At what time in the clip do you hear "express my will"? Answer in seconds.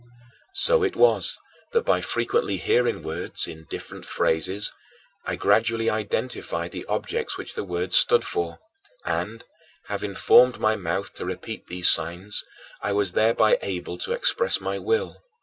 14.13-15.21